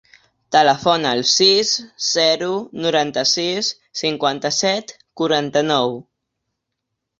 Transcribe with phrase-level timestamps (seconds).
[0.53, 1.73] Telefona al sis,
[2.05, 2.47] zero,
[2.87, 3.71] noranta-sis,
[4.03, 5.97] cinquanta-set, quaranta-nou.